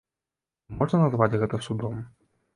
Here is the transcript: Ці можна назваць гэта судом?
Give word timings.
Ці 0.71 0.77
можна 0.79 1.03
назваць 1.03 1.29
гэта 1.45 1.61
судом? 1.69 1.95